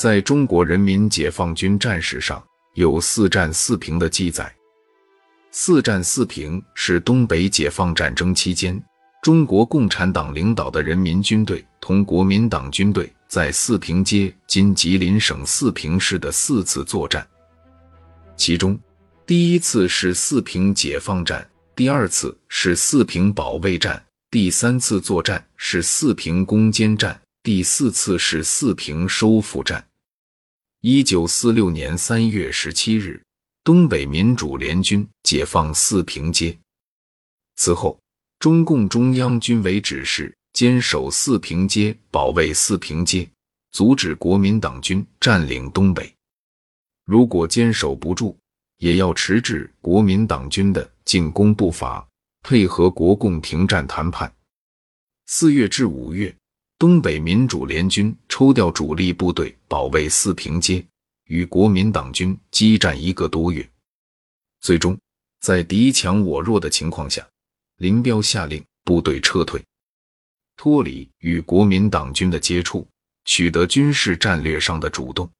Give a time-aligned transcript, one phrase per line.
[0.00, 4.50] 在中国人民解放军战史上有“四战四平”的记载。
[5.50, 8.82] 四战四平是东北解放战争期间，
[9.20, 17.28] 中国共产党领导的人民军队同国民党军队在四平街（今吉林省四平市）的四次作战。
[18.38, 18.80] 其中，
[19.26, 21.46] 第一次是四平解放战，
[21.76, 29.84] 第二次是四平保卫战，第三次作战是四平攻坚战，第四次是四平收复战。
[30.82, 33.22] 一九四六年三月十七日。
[33.62, 36.58] 东北民主联军解放四平街，
[37.56, 38.00] 此后，
[38.38, 43.28] 中共中央军委指示坚守四平街，保卫四平街，
[43.72, 46.10] 阻止国民党军占领东北。
[47.04, 48.34] 如果坚守不住，
[48.78, 52.08] 也要迟滞国民党军的进攻步伐，
[52.42, 54.34] 配合国共停战谈判。
[55.26, 56.34] 四月至五月，
[56.80, 60.82] 东北民主联军抽调主力部队保卫四平街。
[61.26, 63.68] 与国民党军激战一个多月，
[64.62, 64.98] 最终
[65.42, 67.28] 在敌强我弱的情况下，
[67.76, 69.62] 林彪下令部队撤退，
[70.56, 72.88] 脱离与国民党军的接触，
[73.26, 75.30] 取得军事战略上的主动。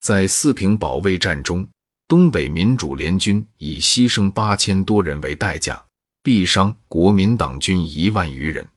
[0.00, 1.64] 在四平保卫战中，
[2.08, 5.80] 东北民主联军以牺牲八千多人为代价，
[6.24, 8.68] 毙伤国民党军一万余人。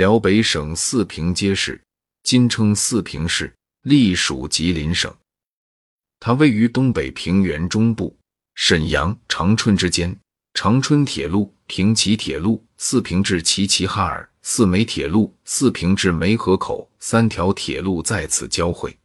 [0.00, 1.78] 辽北省四平街市，
[2.22, 3.54] 今称四平市。
[3.82, 5.14] 隶属吉林省，
[6.18, 8.16] 它位于东北平原中部，
[8.54, 10.18] 沈阳、长春之间。
[10.54, 18.98] 长春铁路、平齐铁路、四平至齐齐哈尔、四梅铁路、四平至梅河口三条铁路在此交汇。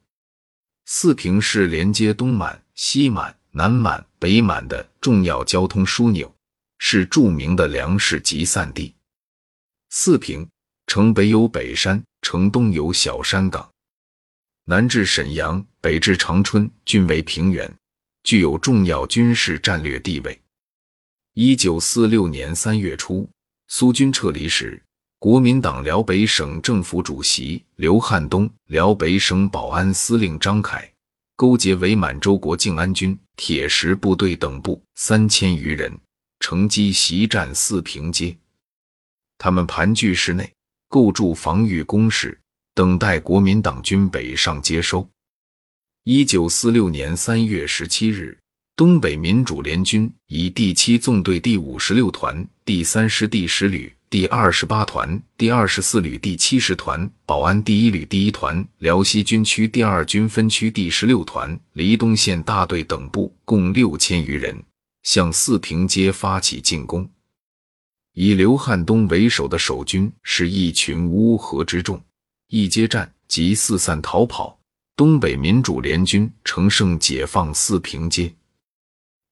[0.86, 6.34] 四平是连接东满、西满、南满、北满的重要交通枢纽，
[6.78, 8.96] 是著名的粮食集散地。
[9.90, 10.50] 四平
[10.88, 13.69] 城北有北山，城东有小山岗。
[14.66, 17.72] 南至沈阳，北至长春，均为平原，
[18.23, 20.40] 具有重要军事战略地位。
[21.34, 23.29] 一九四六年三月初，
[23.68, 24.81] 苏军撤离时，
[25.19, 30.90] 国民党辽北省政府主席刘汉东、辽北省保安司令张凯
[31.35, 35.94] 勾结伪满洲国靖安军、铁石部队等部三千余人，
[36.40, 38.35] 乘机袭占四平街。
[39.38, 40.50] 他们盘踞市内，
[40.95, 42.39] 构筑防御工事。
[42.73, 45.06] 等待国民党军北上接收。
[46.06, 48.38] 一九四六年三月十七日，
[48.78, 64.63] 东北民主联军以第七纵队第五十六团、第三师第十旅、第二十八团、第二十四旅第七十团、保安第一旅第一团、辽西军区第二军分区第十六团、黎东县大队等部共六千余人，
[65.03, 67.09] 向四平街发起进攻。
[68.18, 72.02] 以刘汉东为首的守军是一群乌合之众。
[72.48, 74.58] 一接战即四散逃跑，
[74.96, 78.34] 东北民主联军乘胜解放四平街。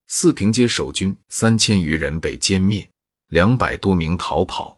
[0.07, 2.85] 四平街守军三千余人被歼灭，
[3.29, 4.77] 两百多名逃跑。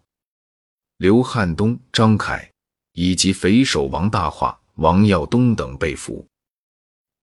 [0.97, 2.51] 刘汉东、张凯
[2.93, 6.23] 以及匪首王大化、王耀东等被俘。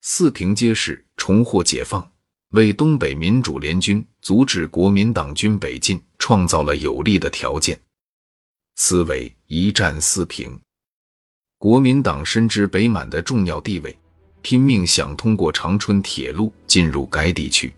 [0.00, 2.11] 四平街市重获解放，
[2.52, 7.78] 为东北民主联军阻止国民党军北进创造了有利的条件。
[8.76, 10.58] 此为一战四平。
[11.58, 13.96] 国民党深知北满的重要地位，
[14.42, 17.72] 拼命想通过长春铁路进入该地区，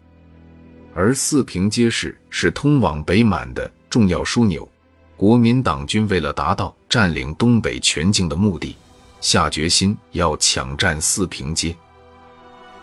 [0.92, 4.68] 而四平街市是通往北满的重要枢纽。
[5.16, 8.74] 国民党军为了达到占领东北全境的目的，
[9.20, 11.76] 下决心要抢占四平街。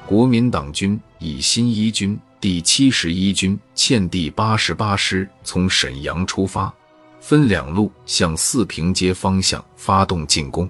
[0.06, 6.74] 国民党军以新一军第七十一军欠第八十八师从沈阳出发，
[7.20, 10.68] 分两路向四平街方向发动进攻。